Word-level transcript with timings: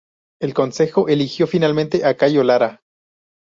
El 0.41 0.55
Consejo 0.55 1.09
eligió 1.09 1.45
finalmente 1.45 2.03
a 2.07 2.17
Cayo 2.17 2.43
Lara. 2.43 2.81